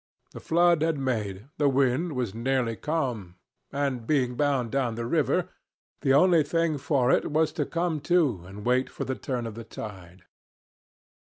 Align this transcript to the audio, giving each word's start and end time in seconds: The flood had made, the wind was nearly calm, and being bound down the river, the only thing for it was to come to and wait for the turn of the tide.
The 0.31 0.39
flood 0.39 0.81
had 0.81 0.97
made, 0.97 1.45
the 1.59 1.69
wind 1.69 2.13
was 2.13 2.33
nearly 2.33 2.75
calm, 2.75 3.35
and 3.71 4.07
being 4.07 4.33
bound 4.33 4.71
down 4.71 4.95
the 4.95 5.05
river, 5.05 5.49
the 6.01 6.11
only 6.11 6.41
thing 6.41 6.79
for 6.79 7.11
it 7.11 7.29
was 7.29 7.51
to 7.51 7.67
come 7.67 7.99
to 8.09 8.43
and 8.47 8.65
wait 8.65 8.89
for 8.89 9.05
the 9.05 9.13
turn 9.13 9.45
of 9.45 9.53
the 9.53 9.63
tide. 9.63 10.23